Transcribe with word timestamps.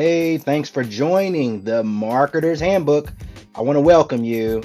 Hey, 0.00 0.38
thanks 0.38 0.70
for 0.70 0.82
joining 0.82 1.62
the 1.62 1.82
Marketer's 1.82 2.58
Handbook. 2.58 3.12
I 3.54 3.60
want 3.60 3.76
to 3.76 3.82
welcome 3.82 4.24
you. 4.24 4.62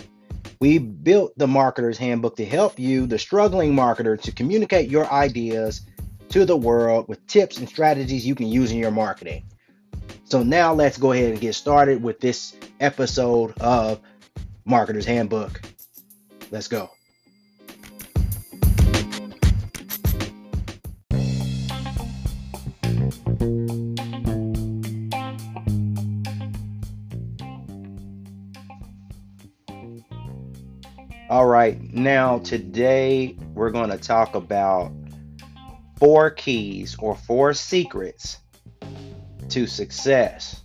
We 0.61 0.77
built 0.77 1.37
the 1.37 1.45
Marketer's 1.45 1.97
Handbook 1.97 2.37
to 2.37 2.45
help 2.45 2.79
you, 2.79 3.05
the 3.05 3.19
struggling 3.19 3.73
marketer, 3.73 4.17
to 4.21 4.31
communicate 4.31 4.89
your 4.89 5.11
ideas 5.11 5.81
to 6.29 6.45
the 6.45 6.55
world 6.55 7.09
with 7.09 7.27
tips 7.27 7.57
and 7.57 7.67
strategies 7.67 8.25
you 8.25 8.33
can 8.33 8.47
use 8.47 8.71
in 8.71 8.77
your 8.77 8.91
marketing. 8.91 9.43
So, 10.23 10.41
now 10.41 10.73
let's 10.73 10.97
go 10.97 11.11
ahead 11.11 11.31
and 11.31 11.41
get 11.41 11.53
started 11.53 12.01
with 12.01 12.21
this 12.21 12.55
episode 12.79 13.59
of 13.59 13.99
Marketer's 14.65 15.05
Handbook. 15.05 15.59
Let's 16.49 16.69
go. 16.69 16.94
All 31.27 31.47
right, 31.47 31.81
now 31.91 32.37
today 32.37 33.35
we're 33.55 33.71
going 33.71 33.89
to 33.89 33.97
talk 33.97 34.35
about 34.35 34.91
four 35.97 36.29
keys 36.29 36.95
or 36.99 37.15
four 37.15 37.55
secrets 37.55 38.37
to 39.49 39.65
success 39.65 40.61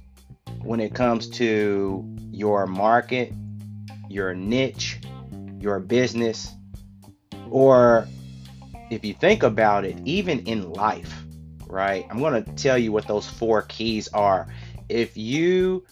when 0.63 0.79
it 0.81 0.95
comes 0.95 1.31
to 1.31 2.05
your 2.31 2.67
market, 2.67 3.33
your 4.11 4.35
niche, 4.35 4.99
your 5.59 5.81
business, 5.81 6.53
or 7.49 8.07
if 8.91 9.03
you 9.03 9.15
think 9.15 9.43
about 9.43 9.87
it, 9.87 9.99
even 10.05 10.41
in 10.41 10.75
life, 10.75 11.25
right? 11.69 12.05
I'm 12.11 12.19
going 12.19 12.45
to 12.45 12.53
tell 12.53 12.77
you 12.77 12.93
what 12.93 13.07
those 13.07 13.27
four 13.27 13.63
keys 13.63 14.09
are. 14.09 14.47
If 14.91 15.17
you 15.17 15.87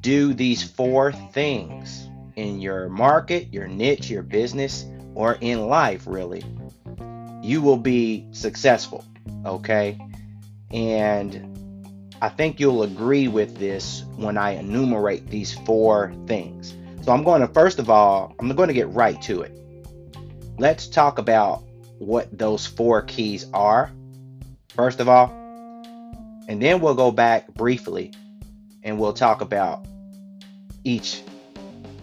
do 0.00 0.34
these 0.34 0.60
four 0.60 1.12
things, 1.12 2.09
in 2.40 2.60
your 2.60 2.88
market, 2.88 3.52
your 3.52 3.68
niche, 3.68 4.08
your 4.08 4.22
business, 4.22 4.86
or 5.14 5.36
in 5.40 5.68
life, 5.68 6.04
really, 6.06 6.42
you 7.42 7.60
will 7.60 7.76
be 7.76 8.26
successful. 8.32 9.04
Okay. 9.44 9.98
And 10.70 11.46
I 12.22 12.28
think 12.30 12.58
you'll 12.58 12.82
agree 12.82 13.28
with 13.28 13.56
this 13.58 14.04
when 14.16 14.38
I 14.38 14.52
enumerate 14.52 15.26
these 15.28 15.52
four 15.52 16.14
things. 16.26 16.74
So 17.02 17.12
I'm 17.12 17.24
going 17.24 17.40
to, 17.42 17.48
first 17.48 17.78
of 17.78 17.90
all, 17.90 18.34
I'm 18.38 18.48
going 18.54 18.68
to 18.68 18.74
get 18.74 18.88
right 18.88 19.20
to 19.22 19.42
it. 19.42 19.52
Let's 20.58 20.86
talk 20.86 21.18
about 21.18 21.62
what 21.98 22.26
those 22.36 22.66
four 22.66 23.02
keys 23.02 23.46
are, 23.52 23.90
first 24.68 25.00
of 25.00 25.08
all. 25.08 25.30
And 26.48 26.60
then 26.60 26.80
we'll 26.80 26.94
go 26.94 27.10
back 27.10 27.52
briefly 27.54 28.12
and 28.82 28.98
we'll 28.98 29.12
talk 29.12 29.40
about 29.40 29.86
each 30.84 31.22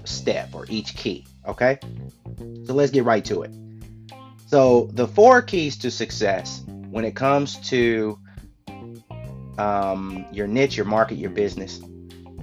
step 0.07 0.53
or 0.53 0.65
each 0.69 0.95
key. 0.95 1.25
Okay. 1.47 1.79
So 2.65 2.73
let's 2.73 2.91
get 2.91 3.03
right 3.03 3.23
to 3.25 3.43
it. 3.43 3.51
So, 4.47 4.89
the 4.93 5.05
four 5.05 5.41
keys 5.41 5.77
to 5.79 5.91
success 5.91 6.63
when 6.89 7.03
it 7.03 7.17
comes 7.17 7.57
to 7.69 8.17
um, 9.57 10.25
your 10.31 10.47
niche, 10.47 10.77
your 10.77 10.85
market, 10.85 11.15
your 11.17 11.31
business, 11.31 11.81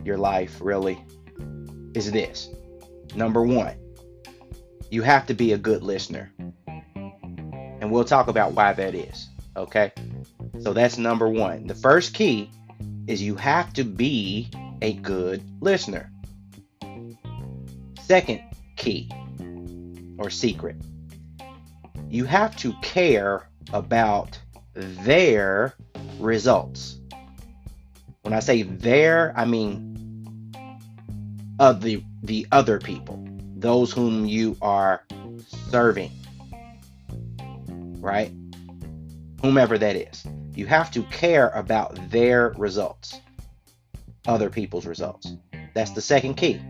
your 0.05 0.19
life, 0.19 0.59
really, 0.61 1.03
is 1.95 2.13
this. 2.13 2.51
Number 3.15 3.43
one, 3.43 3.75
you 4.91 5.01
have 5.01 5.27
to 5.29 5.35
be 5.35 5.53
a 5.53 5.59
good 5.59 5.83
listener. 5.83 6.31
And 6.67 7.91
we'll 7.91 8.05
talk 8.05 8.29
about 8.29 8.53
why 8.53 8.75
that 8.75 8.95
is. 8.95 9.31
Okay. 9.57 9.91
So, 10.61 10.75
that's 10.75 10.99
number 10.99 11.31
one. 11.31 11.67
The 11.67 11.75
first 11.75 12.13
key 12.13 12.51
is 13.07 13.23
you 13.23 13.35
have 13.37 13.73
to 13.75 13.85
be 13.85 14.51
a 14.83 14.93
good 14.93 15.43
listener. 15.63 16.11
Second 18.07 18.43
key 18.77 19.11
or 20.19 20.31
secret 20.31 20.77
you 22.15 22.25
have 22.25 22.57
to 22.57 22.73
care 22.75 23.49
about 23.73 24.39
their 24.73 25.75
results. 26.21 27.01
When 28.23 28.33
I 28.33 28.39
say 28.39 28.63
their, 28.63 29.35
I 29.37 29.45
mean 29.47 30.53
of 31.59 31.83
the 31.83 32.05
the 32.23 32.47
other 32.53 32.79
people, 32.79 33.27
those 33.57 33.93
whom 33.93 34.27
you 34.27 34.57
are 34.63 35.03
serving. 35.71 36.13
Right? 38.01 38.33
Whomever 39.43 39.77
that 39.77 39.97
is. 39.97 40.25
You 40.55 40.67
have 40.67 40.93
to 40.93 41.03
care 41.05 41.49
about 41.49 41.99
their 42.11 42.51
results. 42.51 43.19
Other 44.29 44.51
people's 44.51 44.87
results. 44.87 45.33
That's 45.75 45.91
the 45.91 46.01
second 46.01 46.35
key. 46.35 46.61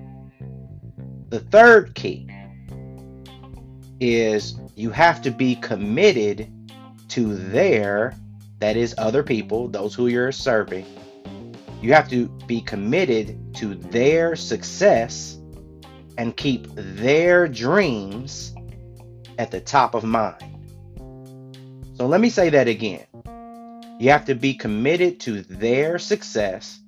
The 1.35 1.41
third 1.41 1.97
key 1.97 2.29
is 3.99 4.55
you 4.77 4.91
have 4.91 5.21
to 5.23 5.33
be 5.33 5.57
committed 5.57 6.49
to 7.09 7.35
their, 7.35 8.15
that 8.61 8.77
is, 8.77 8.95
other 8.99 9.25
people, 9.25 9.67
those 9.67 9.97
who 9.97 10.07
you're 10.07 10.31
serving. 10.31 10.87
You 11.83 11.93
have 11.93 12.09
to 12.11 12.29
be 12.47 12.61
committed 12.61 13.53
to 13.57 13.75
their 13.75 14.37
success 14.37 15.37
and 16.17 16.37
keep 16.37 16.69
their 16.73 17.49
dreams 17.49 18.55
at 19.37 19.51
the 19.51 19.61
top 19.61 19.97
of 19.97 20.05
mind. 20.05 20.37
So 21.95 22.07
let 22.07 22.21
me 22.21 22.31
say 22.31 22.49
that 22.51 22.69
again. 22.69 23.07
You 23.99 24.11
have 24.11 24.25
to 24.27 24.37
be 24.37 24.55
committed 24.55 25.19
to 25.23 25.43
their 25.43 25.99
success 25.99 26.79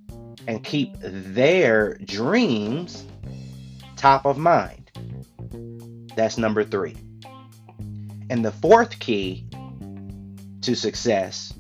and 0.47 0.63
keep 0.63 0.95
their 1.01 1.99
dreams 1.99 3.05
top 3.97 4.27
of 4.27 4.39
mind. 4.39 4.91
That's 6.15 6.39
number 6.39 6.65
three. 6.65 6.97
And 8.31 8.45
the 8.45 8.53
fourth 8.53 8.99
key 8.99 9.49
to 10.63 10.75
success 10.75 11.53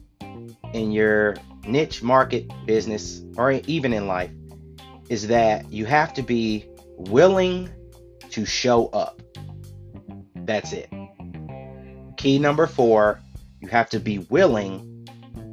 in 0.73 0.93
your 0.93 1.37
niche 1.67 2.03
market 2.03 2.51
business 2.67 3.23
or 3.37 3.53
even 3.53 3.93
in 3.93 4.07
life 4.07 4.31
is 5.09 5.29
that 5.29 5.71
you 5.71 5.85
have 5.85 6.15
to 6.15 6.23
be 6.23 6.67
willing 6.97 7.71
to 8.31 8.45
show 8.45 8.89
up. 8.89 9.21
That's 10.35 10.73
it. 10.73 10.91
Key 12.17 12.39
number 12.39 12.67
four, 12.67 13.21
you 13.61 13.69
have 13.69 13.91
to 13.91 14.01
be 14.01 14.19
willing 14.19 15.07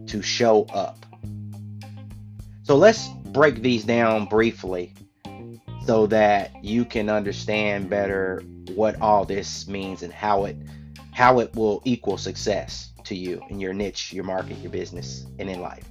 to 0.07 0.21
show 0.21 0.63
up. 0.65 1.05
So 2.63 2.77
let's 2.77 3.07
break 3.25 3.61
these 3.61 3.83
down 3.83 4.25
briefly 4.25 4.93
so 5.85 6.07
that 6.07 6.63
you 6.63 6.85
can 6.85 7.09
understand 7.09 7.89
better 7.89 8.43
what 8.75 8.99
all 9.01 9.25
this 9.25 9.67
means 9.67 10.03
and 10.03 10.13
how 10.13 10.45
it 10.45 10.55
how 11.11 11.39
it 11.39 11.53
will 11.55 11.81
equal 11.85 12.17
success 12.17 12.91
to 13.03 13.15
you 13.15 13.41
in 13.49 13.59
your 13.59 13.73
niche, 13.73 14.11
your 14.13 14.23
market, 14.23 14.57
your 14.59 14.71
business, 14.71 15.27
and 15.37 15.47
in 15.49 15.61
life. 15.61 15.87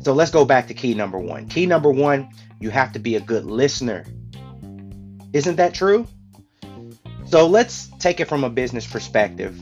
So 0.00 0.12
let's 0.12 0.30
go 0.30 0.44
back 0.44 0.68
to 0.68 0.74
key 0.74 0.94
number 0.94 1.18
1. 1.18 1.48
Key 1.48 1.66
number 1.66 1.90
1, 1.90 2.28
you 2.60 2.70
have 2.70 2.92
to 2.92 3.00
be 3.00 3.16
a 3.16 3.20
good 3.20 3.44
listener. 3.44 4.04
Isn't 5.32 5.56
that 5.56 5.74
true? 5.74 6.06
So 7.24 7.48
let's 7.48 7.88
take 7.98 8.20
it 8.20 8.28
from 8.28 8.44
a 8.44 8.50
business 8.50 8.86
perspective. 8.86 9.58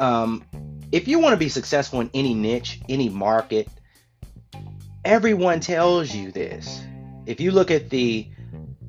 Um, 0.00 0.44
if 0.90 1.06
you 1.06 1.20
want 1.20 1.34
to 1.34 1.36
be 1.36 1.48
successful 1.48 2.00
in 2.00 2.10
any 2.14 2.34
niche, 2.34 2.80
any 2.88 3.08
market, 3.08 3.68
everyone 5.04 5.60
tells 5.60 6.12
you 6.12 6.32
this 6.32 6.82
if 7.28 7.40
you 7.40 7.52
look 7.52 7.70
at 7.70 7.90
the 7.90 8.26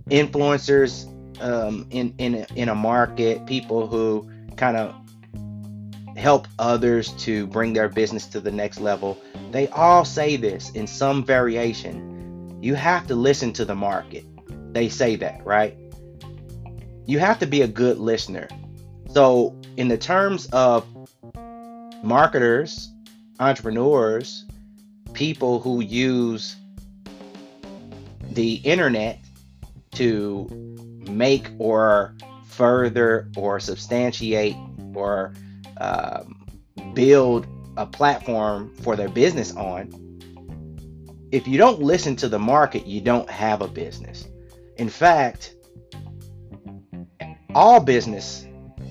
influencers 0.09 1.05
um, 1.41 1.85
in 1.91 2.15
in 2.17 2.35
a, 2.35 2.47
in 2.55 2.69
a 2.69 2.75
market, 2.75 3.45
people 3.45 3.85
who 3.85 4.27
kind 4.55 4.77
of 4.77 4.95
help 6.15 6.47
others 6.57 7.11
to 7.13 7.47
bring 7.47 7.73
their 7.73 7.89
business 7.89 8.25
to 8.27 8.39
the 8.39 8.51
next 8.51 8.79
level, 8.79 9.17
they 9.51 9.67
all 9.69 10.05
say 10.05 10.37
this 10.37 10.71
in 10.71 10.87
some 10.87 11.23
variation. 11.23 12.57
You 12.61 12.75
have 12.75 13.07
to 13.07 13.15
listen 13.15 13.51
to 13.53 13.65
the 13.65 13.75
market. 13.75 14.25
They 14.73 14.87
say 14.87 15.17
that, 15.17 15.45
right? 15.45 15.77
You 17.05 17.19
have 17.19 17.39
to 17.39 17.45
be 17.45 17.61
a 17.61 17.67
good 17.67 17.97
listener. 17.97 18.47
So, 19.11 19.55
in 19.75 19.89
the 19.89 19.97
terms 19.97 20.45
of 20.47 20.85
marketers, 22.03 22.89
entrepreneurs, 23.39 24.45
people 25.13 25.59
who 25.59 25.81
use 25.81 26.55
the 28.39 28.53
internet 28.53 29.19
to 29.91 30.47
make 31.09 31.49
or 31.57 32.15
further 32.47 33.29
or 33.35 33.59
substantiate 33.59 34.55
or 34.95 35.33
um, 35.75 36.47
build 36.93 37.45
a 37.75 37.85
platform 37.85 38.73
for 38.75 38.95
their 38.95 39.09
business 39.09 39.53
on, 39.57 39.91
if 41.33 41.49
you 41.49 41.57
don't 41.57 41.81
listen 41.81 42.15
to 42.15 42.29
the 42.29 42.39
market, 42.39 42.85
you 42.85 43.01
don't 43.01 43.29
have 43.29 43.61
a 43.61 43.67
business. 43.67 44.25
In 44.77 44.87
fact, 44.87 45.53
all 47.53 47.81
business 47.81 48.47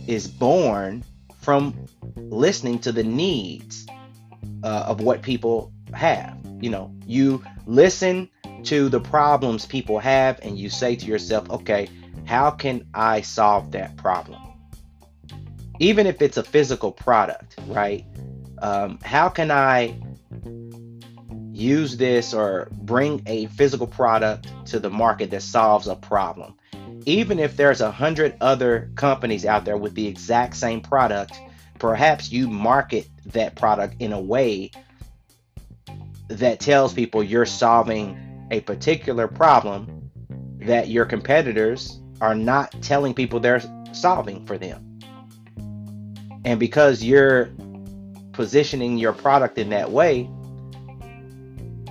is 0.07 0.29
born 0.29 1.03
from 1.41 1.87
listening 2.17 2.81
to 2.81 2.93
the 2.93 3.03
needs 3.03 3.87
uh, 4.63 4.85
of 4.87 5.01
what 5.01 5.23
people 5.23 5.73
have 5.95 6.39
you 6.61 6.71
know, 6.71 6.93
you 7.07 7.43
listen 7.67 8.29
to 8.65 8.89
the 8.89 9.01
problems 9.01 9.67
people 9.67 9.99
have 9.99 10.41
and 10.43 10.59
you 10.59 10.71
say 10.71 10.97
to 10.97 11.07
yourself, 11.07 11.49
okay, 11.51 11.89
how 12.25 12.51
can 12.51 12.87
I 12.95 13.21
solve 13.21 13.73
that 13.73 13.97
problem? 13.97 14.41
Even 15.79 16.07
if 16.07 16.21
it's 16.21 16.37
a 16.37 16.43
physical 16.43 16.93
product, 16.93 17.57
right? 17.69 18.05
Um, 18.61 18.99
how 19.05 19.29
can 19.29 19.51
I 19.51 19.97
use 21.53 21.97
this 21.97 22.35
or 22.35 22.69
bring 22.73 23.23
a 23.27 23.47
physical 23.47 23.87
product 23.87 24.49
to 24.67 24.81
the 24.81 24.91
market 24.91 25.31
that 25.31 25.43
solves 25.43 25.87
a 25.87 25.97
problem? 25.97 26.57
Even 27.07 27.39
if 27.39 27.57
there's 27.57 27.81
a 27.81 27.91
hundred 27.91 28.37
other 28.41 28.91
companies 28.97 29.47
out 29.47 29.65
there 29.65 29.77
with 29.77 29.95
the 29.95 30.07
exact 30.07 30.57
same 30.57 30.81
product, 30.81 31.39
perhaps 31.79 32.31
you 32.31 32.49
market 32.49 33.09
that 33.27 33.55
product 33.55 33.95
in 34.01 34.13
a 34.13 34.21
way 34.21 34.71
that 36.29 36.61
tells 36.61 36.93
people 36.93 37.23
you're 37.23 37.47
solving 37.47 38.28
a 38.51 38.61
particular 38.61 39.29
problem 39.29 40.11
that 40.59 40.89
your 40.89 41.05
competitors 41.05 42.01
are 42.21 42.35
not 42.35 42.71
telling 42.83 43.15
people 43.15 43.41
they're 43.41 43.63
solving 43.93 44.45
for 44.47 44.59
them. 44.59 44.99
And 46.45 46.59
because 46.59 47.03
you're 47.03 47.51
positioning 48.33 48.99
your 48.99 49.13
product 49.13 49.59
in 49.59 49.71
that 49.71 49.91
way, 49.91 50.31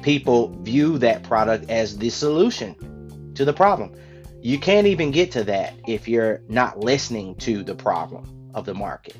people 0.01 0.49
view 0.61 0.97
that 0.97 1.23
product 1.23 1.69
as 1.69 1.97
the 1.97 2.09
solution 2.09 3.33
to 3.35 3.45
the 3.45 3.53
problem. 3.53 3.93
You 4.41 4.59
can't 4.59 4.87
even 4.87 5.11
get 5.11 5.31
to 5.33 5.43
that 5.43 5.73
if 5.87 6.07
you're 6.07 6.41
not 6.47 6.79
listening 6.79 7.35
to 7.35 7.63
the 7.63 7.75
problem 7.75 8.51
of 8.53 8.65
the 8.65 8.73
market. 8.73 9.17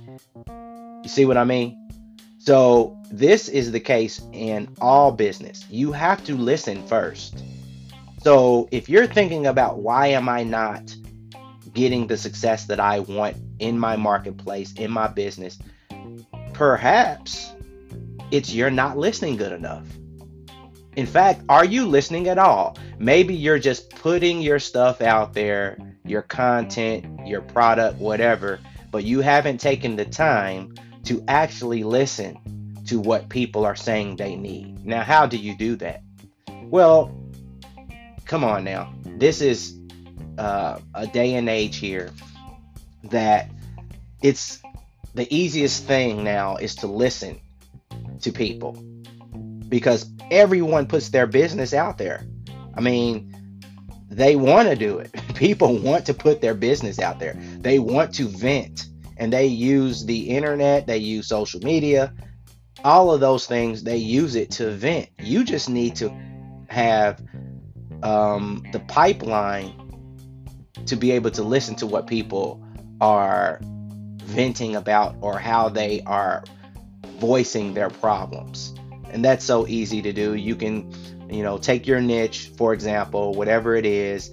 You 1.03 1.09
see 1.09 1.25
what 1.25 1.37
I 1.37 1.43
mean? 1.43 1.77
So, 2.39 2.97
this 3.11 3.47
is 3.49 3.71
the 3.71 3.79
case 3.79 4.21
in 4.31 4.69
all 4.79 5.11
business. 5.11 5.65
You 5.69 5.91
have 5.91 6.23
to 6.25 6.35
listen 6.35 6.85
first. 6.87 7.43
So, 8.21 8.67
if 8.71 8.87
you're 8.89 9.07
thinking 9.07 9.47
about 9.47 9.79
why 9.79 10.07
am 10.07 10.29
I 10.29 10.43
not 10.43 10.95
getting 11.73 12.07
the 12.07 12.17
success 12.17 12.65
that 12.65 12.79
I 12.79 12.99
want 12.99 13.37
in 13.59 13.77
my 13.77 13.95
marketplace, 13.95 14.73
in 14.73 14.91
my 14.91 15.07
business, 15.07 15.57
perhaps 16.53 17.53
it's 18.31 18.53
you're 18.53 18.71
not 18.71 18.97
listening 18.97 19.37
good 19.37 19.51
enough. 19.51 19.85
In 20.95 21.05
fact, 21.05 21.43
are 21.47 21.65
you 21.65 21.85
listening 21.85 22.27
at 22.27 22.39
all? 22.39 22.77
Maybe 22.97 23.35
you're 23.35 23.59
just 23.59 23.91
putting 23.91 24.41
your 24.41 24.59
stuff 24.59 25.01
out 25.01 25.33
there, 25.33 25.77
your 26.03 26.23
content, 26.23 27.27
your 27.27 27.41
product, 27.41 27.99
whatever, 27.99 28.59
but 28.91 29.03
you 29.03 29.21
haven't 29.21 29.59
taken 29.59 29.95
the 29.95 30.05
time 30.05 30.73
to 31.07 31.24
actually 31.30 31.83
listen 31.83 32.38
to 32.86 33.00
what 33.00 33.30
people 33.30 33.65
are 33.65 33.77
saying 33.77 34.18
they 34.18 34.36
need. 34.36 34.86
Now, 34.86 35.04
how 35.04 35.25
do 35.25 35.38
you 35.38 35.56
do 35.56 35.77
that? 35.77 36.01
Well, 36.63 37.18
come 38.25 38.44
on 38.44 38.65
now. 38.65 38.94
This 39.06 39.42
is 39.42 39.77
uh, 40.38 40.80
a 40.94 41.07
day 41.07 41.36
and 41.36 41.48
age 41.48 41.77
here 41.77 42.12
that 43.06 43.50
it's 44.21 44.62
the 45.13 45.33
easiest 45.33 45.86
thing 45.86 46.25
now 46.25 46.57
is 46.57 46.75
to 46.75 46.88
listen 46.88 47.39
to 48.21 48.31
people 48.33 48.74
because 49.69 50.09
everyone 50.30 50.88
puts 50.88 51.07
their 51.09 51.25
business 51.25 51.74
out 51.74 51.98
there. 51.98 52.25
I 52.75 52.81
mean, 52.81 53.33
they 54.09 54.36
want 54.36 54.68
to 54.68 54.75
do 54.75 55.00
it. 55.00 55.12
People 55.36 55.77
want 55.77 56.06
to 56.07 56.13
put 56.13 56.42
their 56.42 56.54
business 56.54 57.00
out 57.00 57.19
there. 57.19 57.36
They 57.59 57.80
want 57.80 58.13
to 58.15 58.25
vent 58.27 58.88
and 59.17 59.33
they 59.33 59.47
use 59.47 60.05
the 60.05 60.29
internet, 60.29 60.87
they 60.87 60.97
use 60.97 61.27
social 61.27 61.59
media, 61.61 62.13
all 62.83 63.11
of 63.11 63.19
those 63.19 63.47
things, 63.47 63.83
they 63.83 63.97
use 63.97 64.35
it 64.35 64.51
to 64.51 64.71
vent. 64.71 65.09
You 65.19 65.43
just 65.43 65.69
need 65.69 65.95
to 65.97 66.13
have 66.69 67.21
um, 68.03 68.63
the 68.71 68.79
pipeline 68.81 69.73
to 70.85 70.95
be 70.95 71.11
able 71.11 71.31
to 71.31 71.43
listen 71.43 71.75
to 71.75 71.87
what 71.87 72.07
people 72.07 72.63
are 73.01 73.59
venting 74.23 74.75
about 74.75 75.15
or 75.21 75.37
how 75.39 75.69
they 75.69 76.01
are 76.05 76.43
voicing 77.19 77.73
their 77.73 77.89
problems. 77.89 78.75
And 79.09 79.23
that's 79.23 79.45
so 79.45 79.67
easy 79.67 80.01
to 80.01 80.13
do. 80.13 80.35
You 80.35 80.55
can, 80.55 80.91
you 81.29 81.43
know, 81.43 81.57
take 81.57 81.87
your 81.87 82.01
niche, 82.01 82.51
for 82.57 82.73
example, 82.73 83.33
whatever 83.33 83.75
it 83.75 83.85
is, 83.85 84.31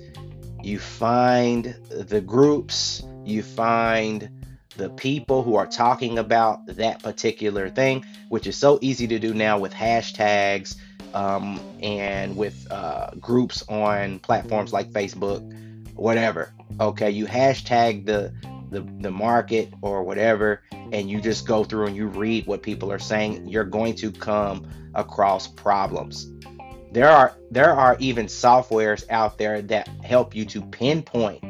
you 0.63 0.79
find 0.79 1.77
the 1.91 2.21
groups, 2.21 3.03
you 3.25 3.43
find 3.43 4.29
the 4.77 4.91
people 4.91 5.43
who 5.43 5.57
are 5.57 5.67
talking 5.67 6.19
about 6.19 6.67
that 6.67 7.03
particular 7.03 7.69
thing, 7.69 8.05
which 8.29 8.47
is 8.47 8.57
so 8.57 8.79
easy 8.83 9.07
to 9.07 9.19
do 9.19 9.35
now 9.35 9.59
with 9.59 9.73
hashtags 9.73 10.77
um, 11.15 11.61
and 11.81 12.37
with 12.37 12.67
uh, 12.71 13.11
groups 13.21 13.63
on 13.69 14.19
platforms 14.19 14.73
like 14.73 14.91
Facebook, 14.91 15.43
whatever. 15.95 16.53
Okay, 16.81 17.11
you 17.11 17.27
hashtag 17.27 18.05
the, 18.05 18.33
the 18.71 18.81
the 19.01 19.11
market 19.11 19.73
or 19.81 20.03
whatever, 20.03 20.63
and 20.73 21.09
you 21.09 21.21
just 21.21 21.47
go 21.47 21.63
through 21.63 21.87
and 21.87 21.97
you 21.97 22.09
read 22.09 22.47
what 22.47 22.63
people 22.63 22.91
are 22.91 22.99
saying. 22.99 23.47
You're 23.47 23.65
going 23.65 23.95
to 23.97 24.11
come 24.11 24.69
across 24.95 25.47
problems. 25.47 26.29
There 26.93 27.09
are 27.09 27.37
there 27.51 27.73
are 27.73 27.97
even 28.01 28.27
softwares 28.27 29.05
out 29.11 29.39
there 29.39 29.63
that 29.63 29.89
help 30.03 30.35
you 30.35 30.45
to 30.47 30.63
pinpoint 30.63 31.43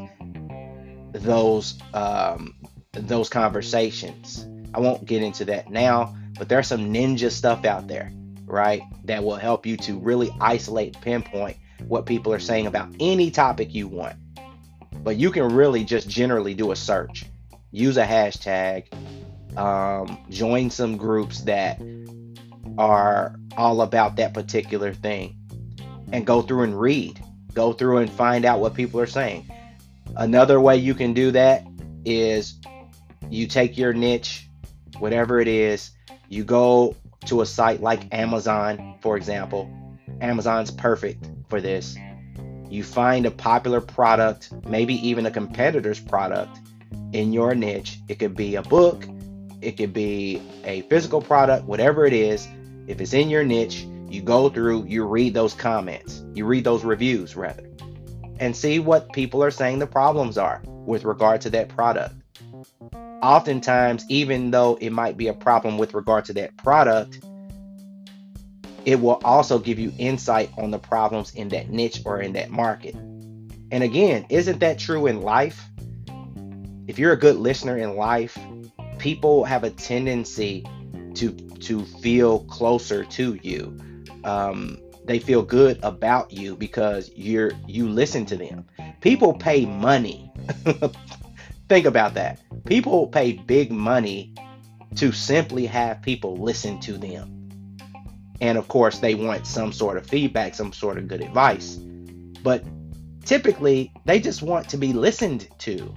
those 1.12 1.78
um, 1.94 2.53
those 3.00 3.28
conversations. 3.28 4.46
I 4.74 4.80
won't 4.80 5.04
get 5.04 5.22
into 5.22 5.44
that 5.46 5.70
now, 5.70 6.16
but 6.38 6.48
there's 6.48 6.66
some 6.66 6.92
ninja 6.92 7.30
stuff 7.30 7.64
out 7.64 7.86
there, 7.86 8.12
right? 8.44 8.82
That 9.04 9.22
will 9.22 9.36
help 9.36 9.66
you 9.66 9.76
to 9.78 9.98
really 9.98 10.30
isolate, 10.40 11.00
pinpoint 11.00 11.56
what 11.86 12.06
people 12.06 12.32
are 12.32 12.38
saying 12.40 12.66
about 12.66 12.94
any 13.00 13.30
topic 13.30 13.74
you 13.74 13.88
want. 13.88 14.16
But 15.02 15.16
you 15.16 15.30
can 15.30 15.54
really 15.54 15.84
just 15.84 16.08
generally 16.08 16.54
do 16.54 16.72
a 16.72 16.76
search, 16.76 17.26
use 17.70 17.96
a 17.96 18.04
hashtag, 18.04 18.86
um, 19.56 20.18
join 20.30 20.70
some 20.70 20.96
groups 20.96 21.42
that 21.42 21.80
are 22.78 23.36
all 23.56 23.82
about 23.82 24.16
that 24.16 24.34
particular 24.34 24.92
thing, 24.92 25.36
and 26.12 26.26
go 26.26 26.42
through 26.42 26.62
and 26.62 26.80
read. 26.80 27.20
Go 27.52 27.72
through 27.72 27.98
and 27.98 28.10
find 28.10 28.44
out 28.44 28.58
what 28.58 28.74
people 28.74 28.98
are 28.98 29.06
saying. 29.06 29.48
Another 30.16 30.60
way 30.60 30.76
you 30.76 30.94
can 30.94 31.12
do 31.12 31.30
that 31.30 31.64
is 32.04 32.58
you 33.30 33.46
take 33.46 33.76
your 33.76 33.92
niche, 33.92 34.48
whatever 34.98 35.40
it 35.40 35.48
is, 35.48 35.90
you 36.28 36.44
go 36.44 36.96
to 37.26 37.40
a 37.40 37.46
site 37.46 37.80
like 37.80 38.12
Amazon, 38.14 38.96
for 39.00 39.16
example. 39.16 39.70
Amazon's 40.20 40.70
perfect 40.70 41.28
for 41.48 41.60
this. 41.60 41.96
You 42.68 42.82
find 42.82 43.26
a 43.26 43.30
popular 43.30 43.80
product, 43.80 44.52
maybe 44.66 44.94
even 45.06 45.26
a 45.26 45.30
competitor's 45.30 46.00
product 46.00 46.58
in 47.12 47.32
your 47.32 47.54
niche. 47.54 47.98
It 48.08 48.18
could 48.18 48.34
be 48.34 48.56
a 48.56 48.62
book, 48.62 49.06
it 49.60 49.76
could 49.76 49.92
be 49.92 50.42
a 50.64 50.82
physical 50.82 51.22
product, 51.22 51.64
whatever 51.66 52.04
it 52.04 52.12
is. 52.12 52.48
If 52.86 53.00
it's 53.00 53.14
in 53.14 53.30
your 53.30 53.44
niche, 53.44 53.86
you 54.08 54.22
go 54.22 54.48
through, 54.48 54.84
you 54.84 55.04
read 55.04 55.34
those 55.34 55.54
comments, 55.54 56.22
you 56.34 56.44
read 56.44 56.64
those 56.64 56.84
reviews 56.84 57.36
rather, 57.36 57.68
and 58.38 58.54
see 58.54 58.78
what 58.78 59.12
people 59.12 59.42
are 59.42 59.50
saying 59.50 59.78
the 59.78 59.86
problems 59.86 60.36
are 60.36 60.62
with 60.66 61.04
regard 61.04 61.40
to 61.42 61.50
that 61.50 61.68
product 61.68 62.14
oftentimes, 63.24 64.04
even 64.08 64.50
though 64.50 64.76
it 64.80 64.90
might 64.90 65.16
be 65.16 65.28
a 65.28 65.32
problem 65.32 65.78
with 65.78 65.94
regard 65.94 66.26
to 66.26 66.34
that 66.34 66.56
product, 66.58 67.24
it 68.84 69.00
will 69.00 69.18
also 69.24 69.58
give 69.58 69.78
you 69.78 69.90
insight 69.98 70.50
on 70.58 70.70
the 70.70 70.78
problems 70.78 71.34
in 71.34 71.48
that 71.48 71.70
niche 71.70 72.02
or 72.04 72.20
in 72.20 72.34
that 72.34 72.50
market. 72.50 72.94
And 72.94 73.82
again, 73.82 74.26
isn't 74.28 74.60
that 74.60 74.78
true 74.78 75.06
in 75.06 75.22
life? 75.22 75.64
If 76.86 76.98
you're 76.98 77.12
a 77.12 77.18
good 77.18 77.36
listener 77.36 77.78
in 77.78 77.96
life, 77.96 78.38
people 78.98 79.44
have 79.44 79.64
a 79.64 79.70
tendency 79.70 80.64
to 81.14 81.32
to 81.60 81.82
feel 81.82 82.40
closer 82.40 83.04
to 83.04 83.38
you. 83.42 83.78
Um, 84.24 84.78
they 85.06 85.18
feel 85.18 85.42
good 85.42 85.78
about 85.82 86.30
you 86.30 86.56
because 86.56 87.10
you're 87.16 87.52
you 87.66 87.88
listen 87.88 88.26
to 88.26 88.36
them. 88.36 88.66
People 89.00 89.32
pay 89.32 89.64
money 89.64 90.30
Think 91.68 91.86
about 91.86 92.14
that. 92.14 92.40
People 92.66 93.06
pay 93.08 93.32
big 93.32 93.70
money 93.70 94.32
to 94.96 95.12
simply 95.12 95.66
have 95.66 96.00
people 96.00 96.36
listen 96.36 96.80
to 96.80 96.96
them. 96.96 97.30
And 98.40 98.56
of 98.56 98.68
course, 98.68 98.98
they 98.98 99.14
want 99.14 99.46
some 99.46 99.72
sort 99.72 99.96
of 99.96 100.06
feedback, 100.06 100.54
some 100.54 100.72
sort 100.72 100.96
of 100.96 101.06
good 101.06 101.20
advice. 101.20 101.76
But 102.42 102.64
typically, 103.24 103.92
they 104.06 104.18
just 104.18 104.42
want 104.42 104.68
to 104.70 104.76
be 104.76 104.92
listened 104.92 105.48
to. 105.58 105.94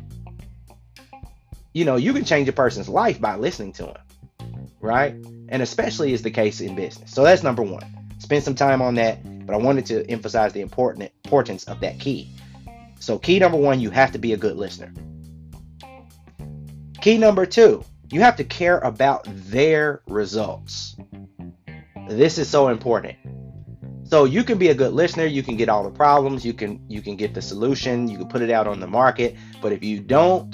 You 1.73 1.85
know, 1.85 1.95
you 1.95 2.11
can 2.13 2.25
change 2.25 2.49
a 2.49 2.53
person's 2.53 2.89
life 2.89 3.21
by 3.21 3.35
listening 3.35 3.71
to 3.73 3.83
them, 3.83 4.67
right? 4.81 5.13
And 5.49 5.61
especially 5.61 6.11
is 6.11 6.21
the 6.21 6.31
case 6.31 6.59
in 6.59 6.75
business. 6.75 7.13
So 7.13 7.23
that's 7.23 7.43
number 7.43 7.63
one. 7.63 7.85
Spend 8.19 8.43
some 8.43 8.55
time 8.55 8.81
on 8.81 8.95
that, 8.95 9.45
but 9.45 9.53
I 9.53 9.57
wanted 9.57 9.85
to 9.87 10.09
emphasize 10.09 10.53
the 10.53 10.61
important 10.61 11.11
importance 11.23 11.63
of 11.65 11.79
that 11.81 11.99
key. 11.99 12.29
So, 12.99 13.19
key 13.19 13.37
number 13.39 13.57
one, 13.57 13.79
you 13.79 13.91
have 13.91 14.11
to 14.13 14.17
be 14.17 14.33
a 14.33 14.37
good 14.37 14.57
listener. 14.57 14.91
Key 17.07 17.17
number 17.17 17.45
two, 17.45 17.85
you 18.11 18.19
have 18.19 18.35
to 18.35 18.43
care 18.43 18.79
about 18.79 19.25
their 19.29 20.01
results. 20.09 20.97
This 22.09 22.37
is 22.37 22.49
so 22.49 22.67
important. 22.67 23.15
So 24.03 24.25
you 24.25 24.43
can 24.43 24.57
be 24.57 24.67
a 24.67 24.75
good 24.75 24.91
listener, 24.91 25.23
you 25.23 25.41
can 25.41 25.55
get 25.55 25.69
all 25.69 25.85
the 25.85 25.89
problems, 25.89 26.45
you 26.45 26.51
can 26.51 26.83
you 26.89 27.01
can 27.01 27.15
get 27.15 27.33
the 27.33 27.41
solution, 27.41 28.09
you 28.09 28.17
can 28.17 28.27
put 28.27 28.41
it 28.41 28.49
out 28.49 28.67
on 28.67 28.81
the 28.81 28.87
market, 28.87 29.37
but 29.61 29.71
if 29.71 29.85
you 29.85 30.01
don't 30.01 30.53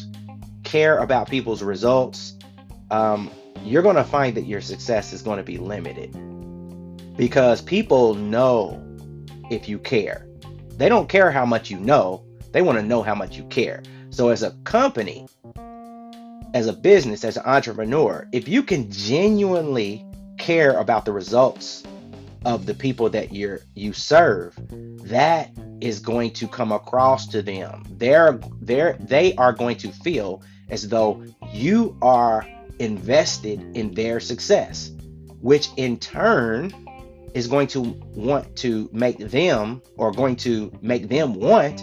care 0.63 0.99
about 0.99 1.27
people's 1.27 1.63
results, 1.63 2.37
um, 2.91 3.31
you're 3.63 3.81
going 3.81 3.95
to 3.95 4.03
find 4.03 4.37
that 4.37 4.43
your 4.43 4.61
success 4.61 5.11
is 5.11 5.23
going 5.23 5.37
to 5.37 5.43
be 5.43 5.57
limited 5.57 6.11
because 7.17 7.63
people 7.63 8.13
know 8.13 8.79
if 9.49 9.67
you 9.67 9.79
care. 9.79 10.27
They 10.77 10.87
don't 10.87 11.09
care 11.09 11.31
how 11.31 11.47
much 11.47 11.71
you 11.71 11.79
know, 11.79 12.23
they 12.51 12.61
want 12.61 12.77
to 12.77 12.85
know 12.85 13.01
how 13.01 13.15
much 13.15 13.37
you 13.37 13.43
care. 13.45 13.81
So, 14.11 14.29
as 14.29 14.43
a 14.43 14.51
company, 14.65 15.25
as 16.53 16.67
a 16.67 16.73
business, 16.73 17.23
as 17.23 17.37
an 17.37 17.43
entrepreneur, 17.45 18.27
if 18.31 18.47
you 18.47 18.63
can 18.63 18.91
genuinely 18.91 20.05
care 20.37 20.77
about 20.77 21.05
the 21.05 21.11
results 21.11 21.83
of 22.45 22.65
the 22.65 22.73
people 22.73 23.09
that 23.09 23.33
you're 23.33 23.61
you 23.73 23.93
serve, 23.93 24.55
that 25.03 25.51
is 25.81 25.99
going 25.99 26.31
to 26.31 26.47
come 26.47 26.71
across 26.71 27.27
to 27.27 27.41
them. 27.41 27.83
They're 27.97 28.39
they're 28.61 28.93
they 28.99 29.35
are 29.35 29.53
going 29.53 29.77
to 29.77 29.91
feel 29.91 30.41
as 30.69 30.87
though 30.87 31.23
you 31.51 31.97
are 32.01 32.47
invested 32.79 33.75
in 33.75 33.93
their 33.93 34.19
success, 34.19 34.91
which 35.41 35.69
in 35.77 35.97
turn 35.97 36.73
is 37.33 37.47
going 37.47 37.67
to 37.67 37.81
want 38.15 38.55
to 38.57 38.89
make 38.93 39.17
them 39.17 39.81
or 39.97 40.11
going 40.11 40.35
to 40.35 40.71
make 40.81 41.07
them 41.09 41.33
want 41.33 41.81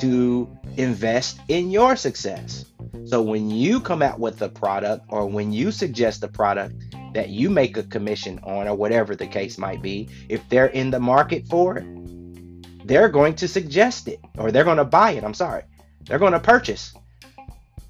to 0.00 0.48
invest 0.76 1.40
in 1.48 1.70
your 1.70 1.96
success. 1.96 2.64
So 3.08 3.22
when 3.22 3.50
you 3.50 3.80
come 3.80 4.02
out 4.02 4.20
with 4.20 4.42
a 4.42 4.50
product 4.50 5.06
or 5.08 5.24
when 5.24 5.50
you 5.50 5.70
suggest 5.70 6.22
a 6.22 6.28
product 6.28 6.74
that 7.14 7.30
you 7.30 7.48
make 7.48 7.78
a 7.78 7.82
commission 7.82 8.38
on 8.42 8.68
or 8.68 8.74
whatever 8.74 9.16
the 9.16 9.26
case 9.26 9.56
might 9.56 9.80
be, 9.80 10.10
if 10.28 10.46
they're 10.50 10.66
in 10.66 10.90
the 10.90 11.00
market 11.00 11.48
for 11.48 11.78
it, 11.78 12.86
they're 12.86 13.08
going 13.08 13.34
to 13.36 13.48
suggest 13.48 14.08
it 14.08 14.20
or 14.36 14.52
they're 14.52 14.62
going 14.64 14.76
to 14.76 14.84
buy 14.84 15.12
it. 15.12 15.24
I'm 15.24 15.32
sorry. 15.32 15.62
They're 16.02 16.18
going 16.18 16.34
to 16.34 16.40
purchase. 16.40 16.92